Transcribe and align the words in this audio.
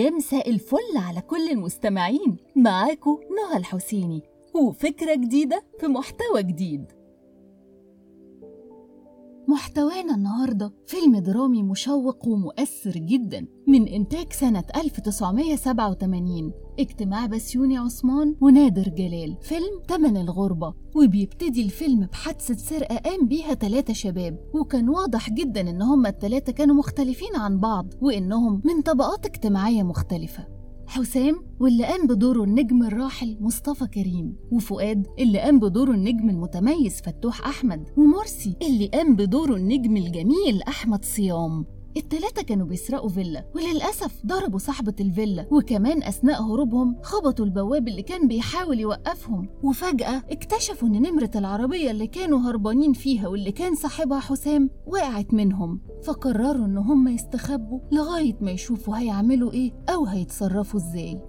يا 0.00 0.10
مساء 0.10 0.50
الفل 0.50 0.96
على 0.96 1.20
كل 1.20 1.50
المستمعين 1.50 2.36
معاكم 2.56 3.18
نهى 3.36 3.58
الحسيني. 3.58 4.22
وفكرة 4.54 5.14
جديدة 5.14 5.62
في 5.80 5.86
محتوى 5.86 6.42
جديد. 6.42 6.99
محتوانا 9.50 10.14
النهاردة 10.14 10.72
فيلم 10.86 11.18
درامي 11.18 11.62
مشوق 11.62 12.28
ومؤثر 12.28 12.90
جدا 12.90 13.46
من 13.68 13.88
إنتاج 13.88 14.32
سنة 14.32 14.64
1987 14.76 16.52
اجتماع 16.78 17.26
بسيوني 17.26 17.78
عثمان 17.78 18.36
ونادر 18.40 18.88
جلال. 18.88 19.36
فيلم 19.42 19.82
تمن 19.88 20.16
الغربة 20.16 20.74
وبيبتدي 20.96 21.62
الفيلم 21.62 22.06
بحادثة 22.06 22.54
سرقة 22.54 22.96
قام 22.96 23.26
بيها 23.26 23.54
ثلاثة 23.54 23.92
شباب. 23.92 24.38
وكان 24.54 24.88
واضح 24.88 25.30
جدا 25.30 25.60
إن 25.60 25.82
هما 25.82 26.08
الثلاثة 26.08 26.52
كانوا 26.52 26.74
مختلفين 26.74 27.36
عن 27.36 27.58
بعض 27.58 27.94
وإنهم 28.02 28.62
من 28.64 28.82
طبقات 28.82 29.26
اجتماعية 29.26 29.82
مختلفة. 29.82 30.59
حسام 30.90 31.42
واللي 31.60 31.84
قام 31.84 32.06
بدوره 32.06 32.44
النجم 32.44 32.82
الراحل 32.82 33.36
مصطفى 33.40 33.86
كريم 33.86 34.36
وفؤاد 34.52 35.06
اللي 35.18 35.38
قام 35.38 35.58
بدوره 35.60 35.90
النجم 35.90 36.30
المتميز 36.30 37.00
فتوح 37.02 37.46
أحمد 37.46 37.88
ومرسي 37.96 38.56
اللي 38.62 38.86
قام 38.86 39.16
بدوره 39.16 39.56
النجم 39.56 39.96
الجميل 39.96 40.62
أحمد 40.68 41.04
صيام. 41.04 41.66
التلاتة 41.96 42.42
كانوا 42.42 42.66
بيسرقوا 42.66 43.08
فيلا 43.08 43.44
وللأسف 43.54 44.26
ضربوا 44.26 44.58
صاحبة 44.58 44.94
الفيلا 45.00 45.46
وكمان 45.50 46.02
أثناء 46.02 46.42
هروبهم 46.42 46.96
خبطوا 47.02 47.44
البواب 47.44 47.88
اللي 47.88 48.02
كان 48.02 48.28
بيحاول 48.28 48.80
يوقفهم. 48.80 49.48
وفجأة 49.62 50.22
اكتشفوا 50.30 50.88
إن 50.88 51.02
نمرة 51.02 51.30
العربية 51.36 51.90
اللي 51.90 52.06
كانوا 52.06 52.38
هربانين 52.38 52.92
فيها 52.92 53.28
واللي 53.28 53.52
كان 53.52 53.74
صاحبها 53.74 54.20
حسام 54.20 54.70
وقعت 54.86 55.34
منهم. 55.34 55.80
فقرروا 56.04 56.66
إن 56.66 56.78
هم 56.78 57.08
يستخبوا 57.08 57.80
لغاية 57.92 58.36
ما 58.40 58.50
يشوفوا 58.50 58.96
هيعملوا 58.96 59.52
إيه 59.52 59.72
أو 59.88 60.06
هيتصرفوا 60.06 60.80
إزاي. 60.80 61.20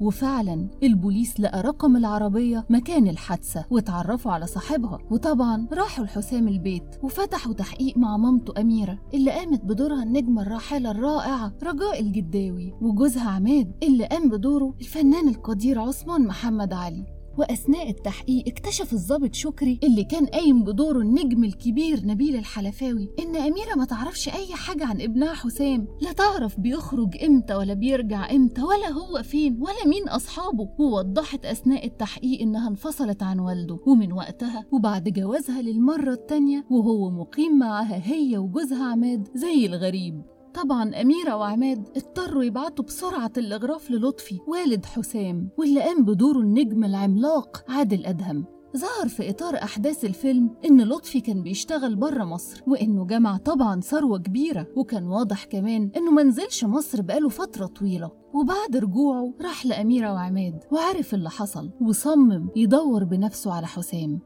وفعلا 0.00 0.68
البوليس 0.82 1.40
لقى 1.40 1.62
رقم 1.62 1.96
العربية 1.96 2.66
مكان 2.70 3.08
الحادثة 3.08 3.64
واتعرفوا 3.70 4.32
على 4.32 4.46
صاحبها. 4.46 4.98
وطبعا 5.10 5.68
راحوا 5.72 6.04
لحسام 6.04 6.48
البيت 6.48 6.96
وفتحوا 7.02 7.52
تحقيق 7.52 7.96
مع 7.98 8.16
مامته 8.16 8.60
أميرة 8.60 8.98
اللي 9.14 9.30
قامت 9.30 9.64
بدورها 9.64 10.02
النجمة 10.02 10.42
الراحلة 10.42 10.90
الرائعة 10.90 11.52
رجاء 11.62 12.00
الجداوي 12.00 12.74
وجوزها 12.80 13.30
عماد 13.30 13.72
اللي 13.82 14.04
قام 14.06 14.28
بدوره 14.28 14.74
الفنان 14.80 15.28
القدير 15.28 15.80
عثمان 15.80 16.26
محمد 16.26 16.72
علي. 16.72 17.15
وأثناء 17.38 17.90
التحقيق 17.90 18.44
اكتشف 18.48 18.92
الضابط 18.92 19.34
شكري 19.34 19.80
اللي 19.84 20.04
كان 20.04 20.26
قايم 20.26 20.64
بدوره 20.64 20.98
النجم 20.98 21.44
الكبير 21.44 22.06
نبيل 22.06 22.36
الحلفاوي 22.36 23.08
إن 23.18 23.36
أميرة 23.36 23.74
ما 23.76 23.84
تعرفش 23.84 24.28
أي 24.28 24.54
حاجة 24.54 24.86
عن 24.86 25.00
ابنها 25.00 25.34
حسام 25.34 25.88
لا 26.00 26.12
تعرف 26.12 26.60
بيخرج 26.60 27.24
إمتى 27.24 27.54
ولا 27.54 27.74
بيرجع 27.74 28.30
إمتى 28.30 28.62
ولا 28.62 28.88
هو 28.88 29.22
فين 29.22 29.58
ولا 29.60 29.86
مين 29.86 30.08
أصحابه. 30.08 30.68
ووضحت 30.78 31.44
أثناء 31.44 31.86
التحقيق 31.86 32.40
إنها 32.40 32.68
انفصلت 32.68 33.22
عن 33.22 33.38
والده 33.38 33.78
ومن 33.86 34.12
وقتها 34.12 34.64
وبعد 34.72 35.08
جوازها 35.08 35.62
للمرة 35.62 36.12
التانية 36.12 36.66
وهو 36.70 37.10
مقيم 37.10 37.58
معاها 37.58 38.02
هي 38.04 38.38
وجوزها 38.38 38.84
عماد 38.84 39.28
زي 39.34 39.66
الغريب. 39.66 40.35
طبعا 40.56 41.00
أميرة 41.00 41.36
وعماد 41.36 41.88
اضطروا 41.96 42.44
يبعتوا 42.44 42.84
بسرعة 42.84 43.32
الإغراف 43.36 43.90
للطفي 43.90 44.38
والد 44.46 44.86
حسام 44.86 45.48
واللي 45.58 45.80
قام 45.80 46.04
بدوره 46.04 46.38
النجم 46.38 46.84
العملاق 46.84 47.64
عادل 47.68 48.06
أدهم. 48.06 48.44
ظهر 48.76 49.08
في 49.08 49.30
إطار 49.30 49.54
أحداث 49.54 50.04
الفيلم 50.04 50.50
إن 50.64 50.80
لطفي 50.80 51.20
كان 51.20 51.42
بيشتغل 51.42 51.96
بره 51.96 52.24
مصر 52.24 52.62
وإنه 52.66 53.06
جمع 53.06 53.36
طبعا 53.36 53.80
ثروة 53.80 54.18
كبيرة 54.18 54.66
وكان 54.76 55.06
واضح 55.06 55.44
كمان 55.44 55.90
إنه 55.96 56.10
منزلش 56.10 56.64
مصر 56.64 57.02
بقاله 57.02 57.28
فترة 57.28 57.66
طويلة. 57.66 58.10
وبعد 58.34 58.76
رجوعه 58.76 59.34
راح 59.40 59.66
لأميرة 59.66 60.12
وعماد 60.12 60.64
وعرف 60.72 61.14
اللي 61.14 61.30
حصل 61.30 61.70
وصمم 61.80 62.48
يدور 62.56 63.04
بنفسه 63.04 63.52
على 63.52 63.66
حسام. 63.66 64.20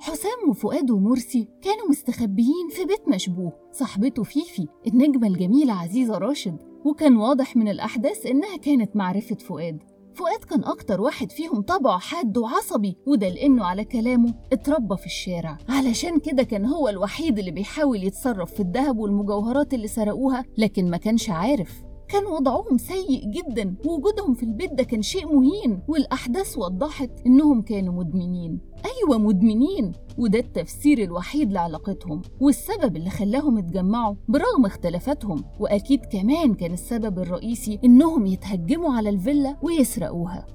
حسام 0.00 0.48
وفؤاد 0.48 0.90
ومرسي 0.90 1.48
كانوا 1.62 1.88
مستخبيين 1.90 2.68
في 2.70 2.84
بيت 2.84 3.08
مشبوه 3.08 3.52
صاحبته 3.72 4.22
فيفي 4.22 4.68
النجمة 4.86 5.26
الجميلة 5.26 5.72
عزيزة 5.72 6.18
راشد 6.18 6.56
وكان 6.84 7.16
واضح 7.16 7.56
من 7.56 7.68
الأحداث 7.68 8.26
إنها 8.26 8.56
كانت 8.56 8.96
معرفة 8.96 9.34
فؤاد. 9.36 9.82
فؤاد 10.14 10.38
كان 10.44 10.64
أكتر 10.64 11.00
واحد 11.00 11.32
فيهم 11.32 11.60
طبعه 11.62 11.98
حاد 11.98 12.38
وعصبي 12.38 12.96
وده 13.06 13.28
لأنه 13.28 13.64
على 13.64 13.84
كلامه 13.84 14.34
اتربى 14.52 14.96
في 14.96 15.06
الشارع. 15.06 15.58
علشان 15.68 16.18
كده 16.18 16.42
كان 16.42 16.66
هو 16.66 16.88
الوحيد 16.88 17.38
اللي 17.38 17.50
بيحاول 17.50 18.04
يتصرف 18.04 18.54
في 18.54 18.60
الذهب 18.60 18.98
والمجوهرات 18.98 19.74
اللي 19.74 19.88
سرقوها 19.88 20.44
لكن 20.58 20.90
ما 20.90 20.96
كانش 20.96 21.30
عارف. 21.30 21.82
كان 22.10 22.26
وضعهم 22.26 22.78
سيء 22.78 23.24
جدا 23.30 23.74
ووجودهم 23.86 24.34
في 24.34 24.42
البيت 24.42 24.72
ده 24.72 24.82
كان 24.82 25.02
شيء 25.02 25.26
مهين 25.36 25.82
والأحداث 25.88 26.58
وضحت 26.58 27.10
إنهم 27.26 27.62
كانوا 27.62 27.94
مدمنين. 27.94 28.60
أيوة 28.84 29.18
مدمنين 29.18 29.92
وده 30.18 30.38
التفسير 30.38 31.02
الوحيد 31.02 31.52
لعلاقتهم 31.52 32.22
والسبب 32.40 32.96
اللي 32.96 33.10
خلاهم 33.10 33.58
يتجمعوا 33.58 34.14
برغم 34.28 34.66
اختلافاتهم. 34.66 35.44
وأكيد 35.60 36.00
كمان 36.12 36.54
كان 36.54 36.72
السبب 36.72 37.18
الرئيسي 37.18 37.78
إنهم 37.84 38.26
يتهجموا 38.26 38.92
على 38.92 39.08
الفيلا 39.08 39.56
ويسرقوها. 39.62 40.46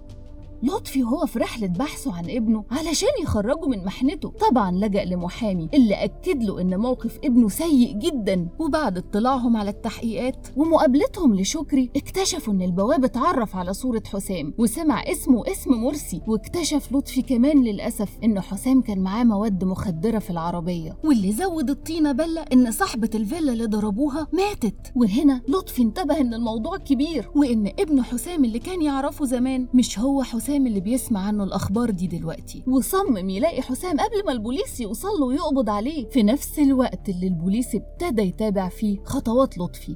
لطفي 0.65 1.03
وهو 1.03 1.25
في 1.25 1.39
رحلة 1.39 1.67
بحثه 1.67 2.13
عن 2.13 2.29
ابنه 2.29 2.63
علشان 2.71 3.09
يخرجه 3.23 3.67
من 3.67 3.85
محنته. 3.85 4.29
طبعا 4.49 4.71
لجأ 4.71 5.05
لمحامي 5.05 5.69
اللي 5.73 6.03
أكد 6.03 6.43
له 6.43 6.61
إن 6.61 6.79
موقف 6.79 7.19
ابنه 7.23 7.49
سيء 7.49 7.93
جدا. 7.97 8.47
وبعد 8.59 8.97
اطلاعهم 8.97 9.57
على 9.57 9.69
التحقيقات 9.69 10.47
ومقابلتهم 10.57 11.35
لشكري 11.35 11.89
اكتشفوا 11.95 12.53
إن 12.53 12.61
البواب 12.61 13.03
اتعرف 13.03 13.55
على 13.55 13.73
صورة 13.73 14.03
حسام 14.13 14.53
وسمع 14.57 15.03
اسمه 15.03 15.43
اسم 15.51 15.71
مرسي. 15.71 16.21
واكتشف 16.27 16.91
لطفي 16.91 17.21
كمان 17.21 17.63
للأسف 17.63 18.09
إن 18.23 18.41
حسام 18.41 18.81
كان 18.81 18.99
معاه 18.99 19.23
مواد 19.23 19.63
مخدرة 19.63 20.19
في 20.19 20.29
العربية. 20.29 20.97
واللي 21.03 21.31
زود 21.31 21.69
الطينة 21.69 22.11
بلة 22.11 22.41
إن 22.53 22.71
صاحبة 22.71 23.09
الفيلا 23.15 23.53
اللي 23.53 23.65
ضربوها 23.65 24.27
ماتت. 24.33 24.91
وهنا 24.95 25.41
لطفي 25.47 25.81
انتبه 25.81 26.21
إن 26.21 26.33
الموضوع 26.33 26.77
كبير 26.77 27.31
وإن 27.35 27.67
ابن 27.67 28.03
حسام 28.03 28.45
اللي 28.45 28.59
كان 28.59 28.81
يعرفه 28.81 29.25
زمان 29.25 29.67
مش 29.73 29.99
هو 29.99 30.23
حسام 30.23 30.54
حسام 30.55 30.67
اللي 30.67 30.79
بيسمع 30.79 31.19
عنه 31.19 31.43
الأخبار 31.43 31.89
دي 31.91 32.07
دلوقتي. 32.07 32.63
وصمم 32.67 33.29
يلاقي 33.29 33.61
حسام 33.61 33.91
قبل 33.99 34.25
ما 34.25 34.31
البوليس 34.31 34.79
يوصل 34.81 35.07
له 35.19 35.25
ويقبض 35.25 35.69
عليه. 35.69 36.09
في 36.09 36.23
نفس 36.23 36.59
الوقت 36.59 37.09
اللي 37.09 37.27
البوليس 37.27 37.75
ابتدى 37.75 38.21
يتابع 38.21 38.69
فيه 38.69 38.97
خطوات 39.03 39.57
لطفي. 39.57 39.95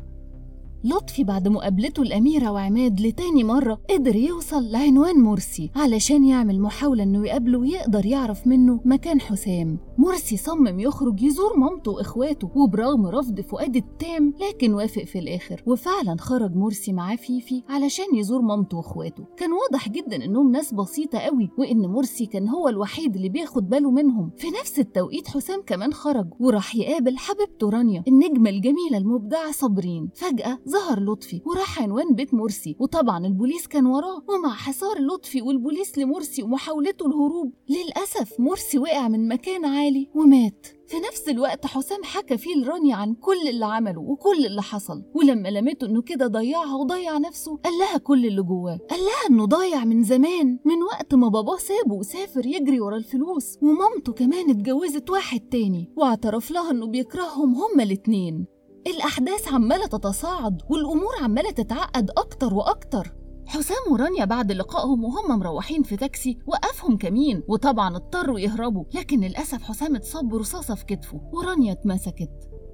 لطفي 0.84 1.23
بعد 1.23 1.47
مقابلته 1.47 2.01
الأميرة 2.01 2.51
وعماد 2.51 3.01
لتاني 3.01 3.44
مرة 3.44 3.81
قدر 3.90 4.16
يوصل 4.16 4.72
لعنوان 4.72 5.16
مرسي 5.16 5.72
علشان 5.75 6.25
يعمل 6.25 6.62
محاولة 6.62 7.03
إنه 7.03 7.28
يقابله 7.28 7.59
ويقدر 7.59 8.06
يعرف 8.06 8.47
منه 8.47 8.81
مكان 8.85 9.22
حسام. 9.22 9.79
مرسي 9.97 10.38
صمم 10.38 10.79
يخرج 10.79 11.22
يزور 11.22 11.57
مامته 11.57 11.91
وإخواته 11.91 12.51
وبرغم 12.56 13.07
رفض 13.07 13.41
فؤاد 13.41 13.75
التام 13.75 14.34
لكن 14.41 14.73
وافق 14.73 15.03
في 15.03 15.19
الآخر. 15.19 15.63
وفعلا 15.66 16.16
خرج 16.19 16.56
مرسي 16.56 16.94
معاه 16.94 17.16
فيفي 17.16 17.63
علشان 17.69 18.16
يزور 18.16 18.41
مامته 18.41 18.78
وإخواته. 18.78 19.23
كان 19.38 19.50
واضح 19.51 19.90
جدا 19.90 20.25
إنهم 20.25 20.51
ناس 20.51 20.73
بسيطة 20.73 21.19
قوي 21.19 21.50
وإن 21.57 21.88
مرسي 21.88 22.25
كان 22.25 22.50
هو 22.50 22.69
الوحيد 22.69 23.16
اللي 23.16 23.29
بياخد 23.29 23.69
باله 23.69 23.91
منهم. 23.91 24.31
في 24.38 24.47
نفس 24.61 24.79
التوقيت 24.79 25.28
حسام 25.28 25.61
كمان 25.61 25.94
خرج 25.94 26.28
وراح 26.40 26.75
يقابل 26.75 27.17
حبيبته 27.17 27.69
رانيا 27.69 28.03
النجمة 28.07 28.50
الجميلة 28.50 28.97
المبدعة 28.97 29.51
صابرين. 29.51 30.09
فجأة 30.16 30.59
ظهر 30.69 31.00
لطفي 31.00 31.41
وراح 31.46 31.81
عنوان 31.81 32.16
بيت 32.16 32.34
مرسي 32.34 32.75
وطبعا 32.80 33.25
البوليس 33.25 33.68
كان 33.68 33.85
وراه 33.85 34.24
ومع 34.30 34.53
حصار 34.53 35.00
لطفي 35.00 35.41
والبوليس 35.41 35.97
لمرسي 35.97 36.44
ومحاولته 36.44 37.06
الهروب 37.07 37.53
للأسف 37.69 38.40
مرسي 38.40 38.79
وقع 38.79 39.08
من 39.08 39.28
مكان 39.28 39.66
عالي 39.66 40.09
ومات. 40.16 40.68
في 40.88 40.96
نفس 41.00 41.29
الوقت 41.29 41.66
حسام 41.66 42.03
حكى 42.03 42.38
فيه 42.38 42.55
لرانيا 42.55 42.96
عن 42.96 43.14
كل 43.14 43.47
اللي 43.49 43.66
عمله 43.66 44.02
وكل 44.02 44.46
اللي 44.46 44.61
حصل 44.61 45.03
ولما 45.16 45.49
لمته 45.49 45.88
إنه 45.88 46.02
كده 46.02 46.28
ضيعها 46.28 46.76
وضيع 46.76 47.17
نفسه 47.17 47.58
قال 47.58 47.73
لها 47.73 47.97
كل 47.97 48.26
اللي 48.26 48.41
جواه. 48.41 48.79
قال 48.90 48.99
لها 48.99 49.29
إنه 49.29 49.46
ضايع 49.46 49.85
من 49.85 50.03
زمان 50.03 50.59
من 50.66 50.84
وقت 50.84 51.16
ما 51.16 51.28
باباه 51.28 51.58
سابه 51.58 51.94
وسافر 51.96 52.46
يجري 52.46 52.79
ورا 52.79 52.97
الفلوس 52.97 53.58
ومامته 53.61 54.14
كمان 54.14 54.49
اتجوزت 54.49 55.09
واحد 55.09 55.40
تاني 55.40 55.94
واعترف 55.97 56.52
لها 56.52 56.72
إنه 56.72 56.88
بيكرههم 56.88 57.55
هما 57.55 57.84
الاتنين. 57.84 58.46
الأحداث 58.87 59.53
عمالة 59.53 59.87
تتصاعد 59.87 60.61
والأمور 60.70 61.14
عمالة 61.22 61.52
تتعقد 61.52 62.09
أكتر 62.17 62.53
وأكتر. 62.53 63.14
حسام 63.47 63.91
ورانيا 63.91 64.26
بعد 64.26 64.52
لقائهم 64.52 65.03
وهم 65.03 65.40
مروحين 65.40 65.84
في 65.84 65.97
تاكسي 65.97 66.37
وقفهم 66.47 66.97
كمين 66.97 67.43
وطبعا 67.47 67.96
اضطروا 67.96 68.40
يهربوا 68.40 68.84
لكن 68.96 69.20
للأسف 69.20 69.64
حسام 69.64 69.96
اتصاب 69.96 70.29
برصاصة 70.29 70.76
في 70.76 70.85
كتفه 70.85 71.22
ورانيا 71.34 71.72
اتمسكت. 71.72 72.29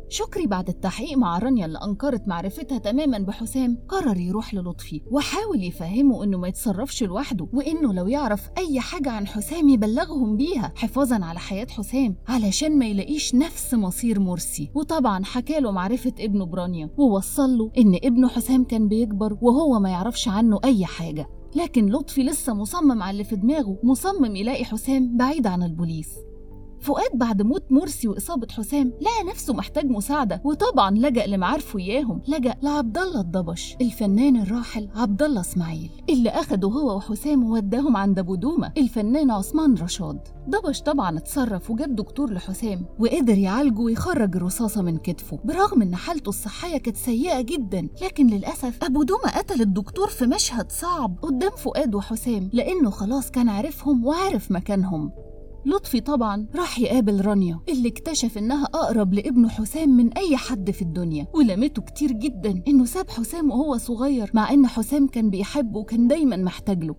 شكري 0.10 0.48
بعد 0.48 0.70
التحقيق 0.70 1.18
مع 1.18 1.38
رانيا 1.40 1.66
اللي 1.66 1.80
أنكرت 1.84 2.28
معرفتها 2.28 2.78
تماما 2.78 3.20
بحسام 3.20 3.78
قرر 3.88 4.18
يروح 4.18 4.54
للطفي 4.54 5.02
وحاول 5.12 5.64
يفهمه 5.64 6.24
إنه 6.24 6.38
ما 6.38 6.48
يتصرفش 6.48 7.04
لوحده 7.04 7.48
وإنه 7.54 7.94
لو 7.94 8.08
يعرف 8.08 8.50
أي 8.58 8.80
حاجة 8.80 9.10
عن 9.10 9.28
حسام 9.28 9.70
يبلغهم 9.70 10.36
بيها 10.38 10.74
حفاظا 10.76 11.26
على 11.26 11.40
حياة 11.40 11.68
حسام 11.70 12.16
علشان 12.28 12.80
ما 12.80 12.86
يلاقيش 12.86 13.36
نفس 13.36 13.74
مصير 13.74 14.20
مرسي. 14.20 14.72
وطبعا 14.76 15.24
حكاله 15.24 15.72
معرفة 15.72 16.14
ابنه 16.20 16.46
برانيا 16.46 16.90
ووصل 16.98 17.58
له 17.58 17.72
إن 17.78 17.96
ابنه 18.04 18.28
حسام 18.28 18.64
كان 18.64 18.88
بيكبر 18.88 19.38
وهو 19.42 19.80
ما 19.80 19.90
يعرفش 19.90 20.28
عنه 20.28 20.60
أي 20.64 20.86
حاجة. 20.86 21.28
لكن 21.56 21.86
لطفي 21.86 22.24
لسه 22.24 22.54
مصمم 22.54 23.04
على 23.04 23.12
اللي 23.12 23.24
في 23.24 23.36
دماغه 23.36 23.80
مصمم 23.84 24.36
يلاقي 24.36 24.66
حسام 24.66 25.18
بعيد 25.18 25.48
عن 25.48 25.64
البوليس. 25.64 26.10
فؤاد 26.86 27.10
بعد 27.14 27.42
موت 27.42 27.72
مرسي 27.72 28.08
وإصابة 28.08 28.48
حسام 28.52 28.94
لقى 29.02 29.32
نفسه 29.32 29.54
محتاج 29.54 29.86
مساعدة 29.86 30.42
وطبعا 30.44 30.92
لجأ 30.92 31.28
لمعارفه 31.28 31.80
إياهم 31.80 32.22
لجأ 32.28 32.56
لعبد 32.62 32.98
الله 32.98 33.22
الضبش 33.22 33.76
الفنان 33.82 34.42
الراحل 34.42 34.90
عبد 34.96 35.24
الله 35.24 35.42
إسماعيل 35.42 35.92
اللي 36.10 36.30
أخده 36.30 36.68
هو 36.68 36.98
وحسام 36.98 37.44
ووداهم 37.44 37.98
عند 37.98 38.20
أبو 38.20 38.36
دومة 38.36 38.72
الفنان 38.78 39.32
عثمان 39.32 39.74
رشاد. 39.74 40.20
ضبش 40.50 40.82
طبعا 40.82 41.18
اتصرف 41.18 41.72
وجاب 41.72 41.96
دكتور 41.96 42.34
لحسام 42.34 42.86
وقدر 43.00 43.38
يعالجه 43.38 43.80
ويخرج 43.80 44.36
الرصاصة 44.36 44.82
من 44.82 44.98
كتفه. 44.98 45.40
برغم 45.46 45.82
إن 45.82 45.96
حالته 45.96 46.30
الصحية 46.30 46.78
كانت 46.78 46.98
سيئة 46.98 47.42
جدا 47.42 47.88
لكن 48.02 48.28
للأسف 48.28 48.84
أبو 48.84 49.04
دومة 49.04 49.30
قتل 49.38 49.62
الدكتور 49.62 50.08
في 50.08 50.26
مشهد 50.26 50.72
صعب 50.72 51.16
قدام 51.22 51.52
فؤاد 51.52 51.96
وحسام 51.96 52.50
لأنه 52.54 52.90
خلاص 52.90 53.32
كان 53.32 53.50
عارفهم 53.50 54.06
وعارف 54.06 54.52
مكانهم. 54.52 55.12
لطفي 55.66 56.00
طبعا 56.00 56.48
راح 56.56 56.80
يقابل 56.80 57.26
رانيا 57.26 57.60
اللي 57.70 57.90
اكتشف 57.90 58.38
إنها 58.38 58.66
أقرب 58.66 59.14
لابنه 59.14 59.50
حسام 59.50 59.90
من 59.90 60.14
أي 60.14 60.38
حد 60.38 60.72
في 60.72 60.82
الدنيا 60.82 61.28
ولمته 61.34 61.82
كتير 61.82 62.12
جدا 62.12 62.64
إنه 62.68 62.86
ساب 62.86 63.10
حسام 63.10 63.52
وهو 63.52 63.78
صغير 63.78 64.32
مع 64.34 64.54
إن 64.54 64.68
حسام 64.68 65.08
كان 65.08 65.30
بيحبه 65.30 65.80
وكان 65.80 66.08
دايما 66.08 66.38
محتاج 66.38 66.84
له. 66.84 66.96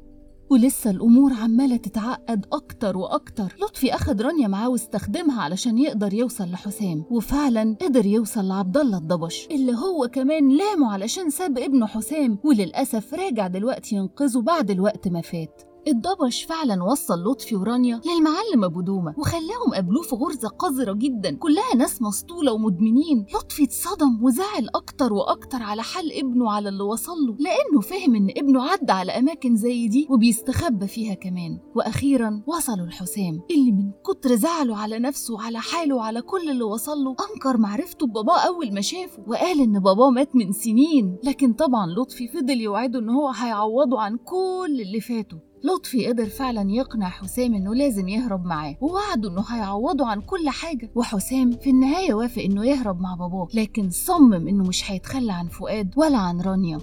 ولسه 0.50 0.90
الأمور 0.90 1.32
عمالة 1.32 1.76
تتعقد 1.76 2.46
أكتر 2.52 2.96
وأكتر. 2.96 3.56
لطفي 3.62 3.94
أخد 3.94 4.22
رانيا 4.22 4.48
معاه 4.48 4.68
واستخدمها 4.68 5.42
علشان 5.42 5.78
يقدر 5.78 6.14
يوصل 6.14 6.50
لحسام 6.50 7.04
وفعلا 7.10 7.76
قدر 7.82 8.06
يوصل 8.06 8.48
لعبد 8.48 8.76
الله 8.76 8.98
الضبش 8.98 9.48
اللي 9.50 9.72
هو 9.72 10.08
كمان 10.12 10.48
لامه 10.56 10.92
علشان 10.92 11.30
ساب 11.30 11.58
ابنه 11.58 11.86
حسام 11.86 12.38
وللأسف 12.44 13.14
راجع 13.14 13.46
دلوقتي 13.46 13.96
ينقذه 13.96 14.40
بعد 14.40 14.70
الوقت 14.70 15.08
ما 15.08 15.20
فات. 15.20 15.62
الضبش 15.88 16.44
فعلا 16.44 16.84
وصل 16.84 17.24
لطفي 17.24 17.56
ورانيا 17.56 18.00
للمعلم 18.06 18.64
أبو 18.64 18.80
دومه 18.80 19.14
وخلاهم 19.18 19.74
قابلوه 19.74 20.02
في 20.02 20.14
غرزة 20.16 20.48
قذرة 20.48 20.92
جدا. 20.92 21.36
كلها 21.36 21.74
ناس 21.76 22.02
مسطولة 22.02 22.52
ومدمنين. 22.52 23.26
لطفي 23.34 23.64
اتصدم 23.64 24.24
وزعل 24.24 24.68
أكتر 24.74 25.12
وأكتر 25.12 25.62
على 25.62 25.82
حال 25.82 26.12
ابنه 26.18 26.50
على 26.52 26.68
اللي 26.68 26.82
وصل 26.82 27.12
له 27.26 27.36
لأنه 27.38 27.80
فهم 27.80 28.14
إن 28.14 28.28
ابنه 28.36 28.62
عدى 28.62 28.92
على 28.92 29.12
أماكن 29.12 29.56
زي 29.56 29.88
دي 29.88 30.06
وبيستخبى 30.10 30.86
فيها 30.86 31.14
كمان. 31.14 31.58
وأخيرا 31.76 32.42
وصلوا 32.46 32.86
لحسام 32.86 33.40
اللي 33.50 33.72
من 33.72 33.90
كتر 34.06 34.34
زعله 34.34 34.76
على 34.76 34.98
نفسه 34.98 35.34
وعلى 35.34 35.58
حاله 35.58 35.94
وعلى 35.96 36.22
كل 36.22 36.50
اللي 36.50 36.64
وصل 36.64 36.98
له 37.04 37.16
أنكر 37.34 37.56
معرفته 37.56 38.06
بباباه 38.06 38.38
أول 38.38 38.74
ما 38.74 38.80
شافه 38.80 39.22
وقال 39.26 39.60
إن 39.60 39.78
باباه 39.80 40.10
مات 40.10 40.36
من 40.36 40.52
سنين. 40.52 41.16
لكن 41.24 41.52
طبعا 41.52 41.86
لطفي 41.86 42.28
فضل 42.28 42.60
يوعده 42.60 42.98
إن 42.98 43.10
هو 43.10 43.28
هيعوضه 43.28 44.00
عن 44.00 44.16
كل 44.16 44.80
اللي 44.80 45.00
فاته. 45.00 45.36
لطفي 45.66 46.06
قدر 46.06 46.26
فعلا 46.26 46.70
يقنع 46.70 47.08
حسام 47.08 47.54
إنه 47.54 47.74
لازم 47.74 48.08
يهرب 48.08 48.44
معاه 48.44 48.76
ووعده 48.80 49.28
إنه 49.28 49.44
هيعوضه 49.48 50.06
عن 50.06 50.20
كل 50.20 50.48
حاجة. 50.48 50.90
وحسام 50.94 51.50
في 51.50 51.70
النهاية 51.70 52.14
وافق 52.14 52.42
إنه 52.42 52.66
يهرب 52.66 53.00
مع 53.00 53.14
باباه 53.14 53.48
لكن 53.54 53.90
صمم 53.90 54.48
إنه 54.48 54.64
مش 54.64 54.90
هيتخلى 54.90 55.32
عن 55.32 55.48
فؤاد 55.48 55.94
ولا 55.96 56.18
عن 56.18 56.40
رانيا. 56.40 56.78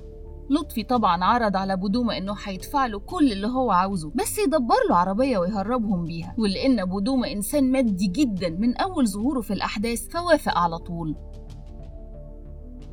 لطفي 0.49 0.83
طبعا 0.83 1.23
عرض 1.23 1.55
على 1.55 1.77
بودومة 1.77 2.17
إنه 2.17 2.35
هيدفع 2.43 2.85
له 2.85 2.99
كل 2.99 3.31
اللي 3.31 3.47
هو 3.47 3.71
عاوزه 3.71 4.11
بس 4.15 4.39
يدبر 4.39 4.75
له 4.89 4.95
عربية 4.95 5.37
ويهربهم 5.37 6.05
بيها. 6.05 6.35
ولأن 6.37 6.85
بودومة 6.85 7.27
إنسان 7.31 7.71
مادي 7.71 8.07
جدا 8.07 8.49
من 8.49 8.77
أول 8.77 9.07
ظهوره 9.07 9.41
في 9.41 9.53
الأحداث 9.53 10.07
فوافق 10.07 10.57
على 10.57 10.77
طول. 10.77 11.15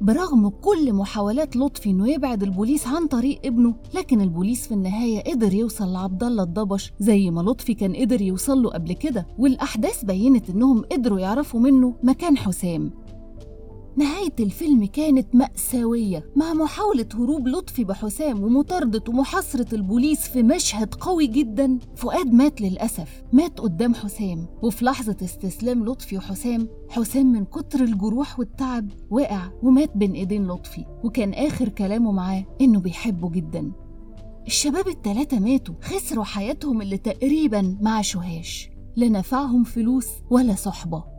برغم 0.01 0.49
كل 0.49 0.93
محاولات 0.93 1.57
لطفي 1.57 1.91
إنه 1.91 2.09
يبعد 2.11 2.43
البوليس 2.43 2.87
عن 2.87 3.07
طريق 3.07 3.41
ابنه 3.45 3.75
لكن 3.95 4.21
البوليس 4.21 4.67
في 4.69 4.75
النهاية 4.75 5.33
قدر 5.33 5.55
يوصل 5.55 5.93
لعبد 5.93 6.25
الله 6.25 6.43
الضبش 6.43 6.93
زي 7.01 7.31
ما 7.31 7.41
لطفي 7.41 7.75
كان 7.75 7.97
قدر 7.97 8.23
يوصل 8.23 8.63
له 8.63 8.71
قبل 8.71 8.93
كده 8.93 9.27
والأحداث 9.39 10.05
بينت 10.05 10.51
إنهم 10.51 10.83
قدروا 10.93 11.21
يعرفوا 11.21 11.61
منه 11.61 11.95
مكان 12.03 12.37
حسام. 12.37 12.91
نهاية 13.97 14.35
الفيلم 14.41 14.85
كانت 14.87 15.35
مأساوية 15.35 16.31
مع 16.37 16.55
محاولة 16.55 17.07
هروب 17.15 17.49
لطفي 17.49 17.85
بحسام 17.85 18.43
ومطاردة 18.45 19.03
ومحاصرة 19.09 19.75
البوليس 19.75 20.21
في 20.21 20.43
مشهد 20.43 20.95
قوي 20.95 21.27
جدا. 21.27 21.79
فؤاد 21.97 22.33
مات 22.33 22.61
للأسف 22.61 23.23
مات 23.33 23.61
قدام 23.61 23.95
حسام. 23.95 24.47
وفي 24.63 24.85
لحظة 24.85 25.17
استسلام 25.23 25.85
لطفي 25.85 26.17
وحسام 26.17 26.69
حسام 26.89 27.33
من 27.33 27.45
كتر 27.45 27.81
الجروح 27.81 28.39
والتعب 28.39 28.91
وقع 29.11 29.51
ومات 29.63 29.97
بين 29.97 30.13
إيدين 30.13 30.47
لطفي. 30.47 30.85
وكان 31.05 31.35
آخر 31.35 31.69
كلامه 31.69 32.13
معاه 32.13 32.45
إنه 32.61 32.81
بيحبه 32.81 33.31
جدا. 33.31 33.73
الشباب 34.47 34.89
التلاتة 34.89 35.39
ماتوا 35.39 35.75
خسروا 35.83 36.25
حياتهم 36.25 36.83
اللي 36.83 36.99
تقريبا 36.99 37.79
ما 37.81 37.91
عاشوهاش 37.91 38.71
لا 38.97 39.09
نفعهم 39.09 39.65
فلوس 39.65 40.07
ولا 40.31 40.55
صحبة. 40.55 41.10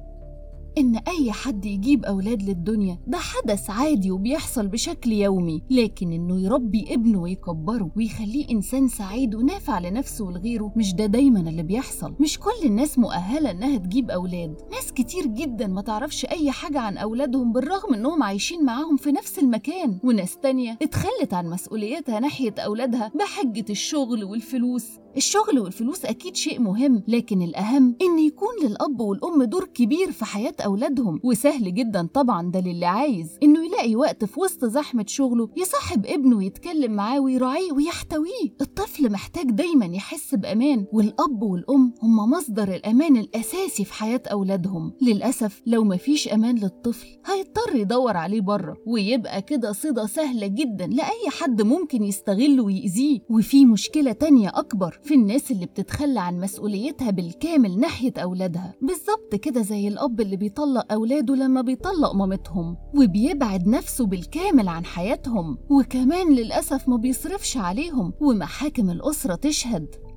إن 0.78 0.96
أي 0.96 1.32
حد 1.32 1.66
يجيب 1.66 2.06
أولاد 2.06 2.44
للدنيا 2.44 2.98
ده 3.08 3.18
حدث 3.18 3.70
عادي 3.70 4.12
وبيحصل 4.12 4.68
بشكل 4.68 5.12
يومي 5.12 5.62
لكن 5.70 6.12
إنه 6.14 6.42
يربي 6.42 6.94
ابنه 6.94 7.22
ويكبره 7.22 7.92
ويخليه 7.98 8.50
إنسان 8.52 8.88
سعيد 8.88 9.36
ونافع 9.36 9.80
لنفسه 9.80 10.26
ولغيره 10.26 10.74
مش 10.76 10.94
ده 10.94 11.06
دايما 11.06 11.40
اللي 11.40 11.64
بيحصل. 11.64 12.14
مش 12.20 12.40
كل 12.40 12.66
الناس 12.66 13.00
مؤهلة 13.00 13.52
إنها 13.52 13.78
تجيب 13.78 14.12
أولاد. 14.12 14.56
ناس 14.72 14.94
كتير 14.94 15.26
جدا 15.28 15.68
ما 15.68 15.82
تعرفش 15.82 16.26
أي 16.26 16.52
حاجة 16.52 16.80
عن 16.80 16.98
أولادهم 16.98 17.52
بالرغم 17.54 17.94
إنهم 17.94 18.24
عايشين 18.24 18.66
معاهم 18.66 18.98
في 18.98 19.12
نفس 19.12 19.40
المكان. 19.40 20.00
وناس 20.04 20.38
تانية 20.38 20.78
اتخلت 20.82 21.34
عن 21.34 21.50
مسؤوليتها 21.50 22.20
ناحية 22.20 22.54
أولادها 22.60 23.12
بحجة 23.20 23.66
الشغل 23.70 24.24
والفلوس. 24.24 24.86
الشغل 25.18 25.60
والفلوس 25.60 26.06
أكيد 26.06 26.36
شيء 26.36 26.60
مهم 26.62 27.04
لكن 27.08 27.42
الأهم 27.42 27.96
إن 28.02 28.20
يكون 28.20 28.50
للأب 28.64 29.00
والأم 29.00 29.44
دور 29.44 29.66
كبير 29.74 30.12
في 30.12 30.26
حياة 30.26 30.54
أولادهم 30.66 31.20
وسهل 31.24 31.74
جدا 31.74 32.08
طبعا 32.14 32.52
ده 32.52 32.60
للي 32.60 32.86
عايز. 32.86 33.38
إنه 33.44 33.61
يلاقي 33.82 33.96
وقت 33.96 34.26
في 34.26 34.40
وسط 34.40 34.66
زحمة 34.66 35.06
شغله 35.08 35.50
يصاحب 35.58 36.06
ابنه 36.06 36.38
ويتكلم 36.38 36.92
معاه 36.92 37.20
ويراعيه 37.20 37.72
ويحتويه. 37.72 38.56
الطفل 38.62 39.12
محتاج 39.12 39.46
دايما 39.52 39.86
يحس 39.86 40.36
بأمان 40.36 40.86
والأب 40.94 41.42
والأم 41.44 41.94
هم 42.04 42.32
مصدر 42.32 42.76
الأمان 42.76 43.18
الأساسي 43.18 43.86
في 43.86 43.94
حياة 43.94 44.22
أولادهم. 44.32 44.94
للأسف 45.02 45.62
لو 45.66 45.84
مفيش 45.84 46.28
أمان 46.28 46.56
للطفل 46.56 47.08
هيضطر 47.26 47.76
يدور 47.76 48.18
عليه 48.18 48.42
بره 48.42 48.78
ويبقى 48.88 49.42
كده 49.42 49.72
صيدة 49.72 50.06
سهلة 50.06 50.48
جدا 50.48 50.88
لأي 50.88 51.30
حد 51.30 51.62
ممكن 51.62 52.04
يستغله 52.04 52.64
ويأذيه. 52.64 53.20
وفي 53.30 53.66
مشكلة 53.66 54.12
تانية 54.12 54.50
أكبر 54.50 55.00
في 55.04 55.14
الناس 55.14 55.52
اللي 55.52 55.66
بتتخلى 55.66 56.20
عن 56.20 56.40
مسؤوليتها 56.40 57.12
بالكامل 57.12 57.80
ناحية 57.80 58.14
أولادها. 58.18 58.74
بالظبط 58.82 59.36
كده 59.36 59.62
زي 59.62 59.88
الأب 59.88 60.22
اللي 60.22 60.36
بيطلق 60.38 60.94
أولاده 60.94 61.36
لما 61.36 61.62
بيطلق 61.62 62.16
مامتهم 62.16 62.78
وبيبعد 62.96 63.68
نفسه 63.72 64.06
بالكامل 64.06 64.68
عن 64.68 64.86
حياتهم 64.86 65.58
وكمان 65.70 66.34
للأسف 66.36 66.90
ما 66.90 66.98
بيصرفش 66.98 67.58
عليهم 67.58 68.14
ومحاكم 68.22 68.90
الأسرة 68.90 69.36
تشهد. 69.36 70.11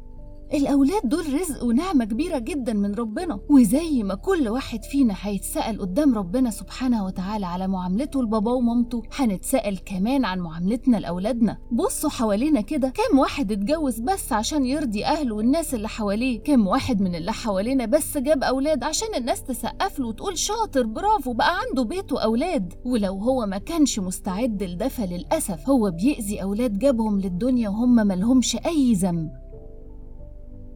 الأولاد 0.54 1.08
دول 1.08 1.34
رزق 1.40 1.64
ونعمة 1.64 2.04
كبيرة 2.04 2.38
جدا 2.38 2.73
من 2.73 2.94
ربنا. 2.94 3.40
وزي 3.50 4.02
ما 4.02 4.14
كل 4.14 4.49
واحد 4.49 4.84
فينا 4.84 5.14
هيتسأل 5.20 5.80
قدام 5.80 6.14
ربنا 6.14 6.50
سبحانه 6.50 7.04
وتعالى 7.04 7.46
على 7.46 7.68
معاملته 7.68 8.23
لباباه 8.23 8.52
ومامته 8.52 9.02
هنتسأل 9.16 9.84
كمان 9.84 10.25
عن 10.25 10.38
معاملتنا 10.38 10.96
لأولادنا. 10.96 11.58
بصوا 11.73 12.11
حوالينا 12.11 12.61
كده 12.61 12.88
كام 12.88 13.18
واحد 13.18 13.52
اتجوز 13.52 14.00
بس 14.00 14.32
عشان 14.32 14.66
يرضي 14.66 15.04
أهله 15.04 15.34
والناس 15.34 15.75
اللي 15.75 15.88
حواليه؟ 15.88 16.40
كام 16.40 16.66
واحد 16.66 17.00
من 17.02 17.14
اللي 17.14 17.32
حوالينا 17.32 17.87
بس 17.87 18.18
جاب 18.18 18.42
أولاد 18.44 18.84
عشان 18.84 19.08
الناس 19.16 19.42
تسقف 19.42 19.99
له 19.99 20.06
وتقول 20.06 20.38
شاطر 20.38 20.87
برافو 20.87 21.32
بقى 21.32 21.58
عنده 21.68 21.82
بيت 21.84 22.12
وأولاد. 22.12 22.73
ولو 22.84 23.18
هو 23.18 23.46
ما 23.46 23.58
كانش 23.58 23.99
مستعد 23.99 24.62
لده 24.62 24.88
فللأسف 24.88 25.68
هو 25.68 25.90
بيأذي 25.90 26.42
أولاد 26.42 26.78
جابهم 26.78 27.20
للدنيا 27.20 27.68
وهم 27.68 27.94
ملهمش 27.94 28.56
أي 28.66 28.92
ذنب. 28.94 29.44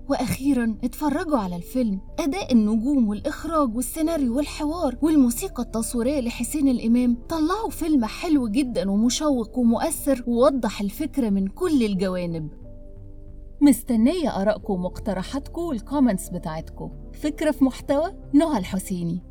وأخيرا 0.09 0.77
اتفرجوا 0.85 1.39
على 1.39 1.57
الفيلم. 1.57 2.01
أداء 2.19 2.53
النجوم 2.53 3.09
والإخراج 3.09 3.77
والسيناريو 3.77 4.37
والحوار 4.37 4.97
والموسيقى 5.03 5.63
التصويرية 5.63 6.21
لحسين 6.21 6.69
الإمام 6.69 7.17
طلعوا 7.29 7.71
فيلم 7.71 8.05
حلو 8.05 8.49
جدا 8.49 8.91
ومشوق 8.91 9.59
ومؤثر 9.59 10.25
ووضح 10.27 10.81
الفكرة 10.81 11.31
من 11.31 11.47
كل 11.47 11.83
الجوانب. 11.83 12.49
مستنية 13.61 14.43
آرائكم 14.43 14.73
ومقترحاتكم 14.73 15.63
والكومنتس 15.63 16.29
بتاعتكم 16.29 16.91
فكرة 17.13 17.51
في 17.51 17.65
محتوى 17.65 18.13
نهى 18.33 18.59
الحسيني. 18.59 19.28